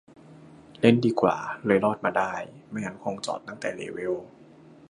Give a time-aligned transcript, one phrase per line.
[0.79, 2.33] เล่นดีกว่า เลยรอดมาได้
[2.69, 4.13] ไม่งั้นคงจอดตั้งแต่เลเวล